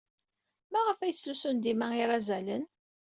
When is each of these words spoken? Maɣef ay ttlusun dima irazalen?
Maɣef 0.71 0.99
ay 0.99 1.13
ttlusun 1.13 1.57
dima 1.57 1.87
irazalen? 2.01 2.63